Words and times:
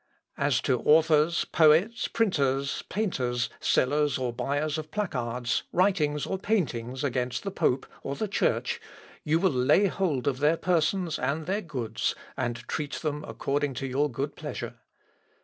"As 0.39 0.61
to 0.61 0.79
authors, 0.79 1.45
poets, 1.45 2.07
printers, 2.07 2.83
painters, 2.89 3.51
sellers 3.59 4.17
or 4.17 4.33
buyers 4.33 4.79
of 4.79 4.89
placards, 4.89 5.61
writings, 5.71 6.25
or 6.25 6.39
paintings, 6.39 7.03
against 7.03 7.43
the 7.43 7.51
pope, 7.51 7.85
or 8.01 8.15
the 8.15 8.27
Church, 8.27 8.81
you 9.23 9.39
will 9.39 9.51
lay 9.51 9.85
hold 9.85 10.27
of 10.27 10.39
their 10.39 10.57
persons 10.57 11.19
and 11.19 11.45
their 11.45 11.61
goods, 11.61 12.15
and 12.35 12.67
treat 12.67 12.93
them 13.03 13.23
according 13.27 13.75
to 13.75 13.85
your 13.85 14.09
good 14.09 14.35
pleasure. 14.35 14.79